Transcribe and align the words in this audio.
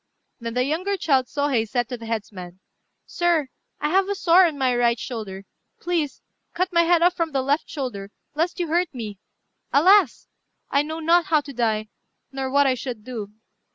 Then 0.39 0.55
the 0.55 0.63
younger 0.63 0.97
child 0.97 1.27
Sôhei 1.27 1.69
said 1.69 1.87
to 1.89 1.95
the 1.95 2.07
headsman, 2.07 2.59
"Sir, 3.05 3.49
I 3.79 3.89
have 3.89 4.09
a 4.09 4.15
sore 4.15 4.47
on 4.47 4.57
my 4.57 4.75
right 4.75 4.97
shoulder: 4.97 5.45
please, 5.79 6.23
cut 6.55 6.73
my 6.73 6.81
head 6.85 7.03
off 7.03 7.13
from 7.15 7.33
the 7.33 7.43
left 7.43 7.69
shoulder, 7.69 8.09
lest 8.33 8.59
you 8.59 8.65
should 8.65 8.71
hurt 8.71 8.95
me. 8.95 9.19
Alas! 9.71 10.27
I 10.71 10.81
know 10.81 11.01
not 11.01 11.25
how 11.25 11.41
to 11.41 11.53
die, 11.53 11.89
nor 12.31 12.49
what 12.49 12.65
I 12.65 12.73
should 12.73 13.03
do." 13.03 13.31